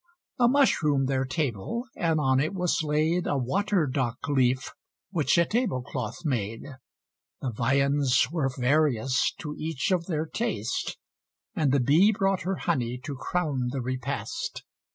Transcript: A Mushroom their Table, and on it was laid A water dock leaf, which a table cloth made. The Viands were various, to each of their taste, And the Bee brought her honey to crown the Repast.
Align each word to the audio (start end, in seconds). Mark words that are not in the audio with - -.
A 0.39 0.47
Mushroom 0.47 1.05
their 1.05 1.25
Table, 1.25 1.85
and 1.95 2.19
on 2.19 2.39
it 2.39 2.55
was 2.55 2.81
laid 2.81 3.27
A 3.27 3.37
water 3.37 3.85
dock 3.85 4.17
leaf, 4.27 4.71
which 5.11 5.37
a 5.37 5.45
table 5.45 5.83
cloth 5.83 6.25
made. 6.25 6.63
The 7.41 7.51
Viands 7.51 8.27
were 8.31 8.49
various, 8.57 9.31
to 9.41 9.53
each 9.59 9.91
of 9.91 10.07
their 10.07 10.25
taste, 10.25 10.97
And 11.53 11.71
the 11.71 11.79
Bee 11.79 12.11
brought 12.11 12.41
her 12.41 12.55
honey 12.55 12.97
to 13.03 13.15
crown 13.15 13.67
the 13.69 13.79
Repast. 13.81 14.63